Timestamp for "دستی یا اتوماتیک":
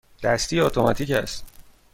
0.23-1.11